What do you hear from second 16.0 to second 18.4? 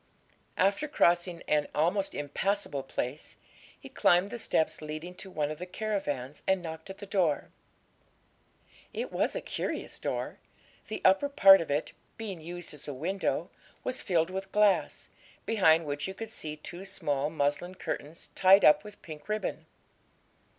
you could see two small muslin curtains,